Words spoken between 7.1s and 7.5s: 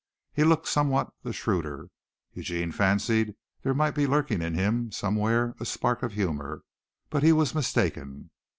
but he